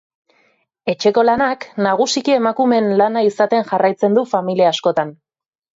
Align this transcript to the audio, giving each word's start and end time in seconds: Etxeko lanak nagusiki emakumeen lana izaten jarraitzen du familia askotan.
Etxeko 0.93 1.25
lanak 1.29 1.67
nagusiki 1.89 2.35
emakumeen 2.39 2.91
lana 3.03 3.25
izaten 3.31 3.69
jarraitzen 3.73 4.19
du 4.21 4.27
familia 4.37 4.75
askotan. 4.77 5.19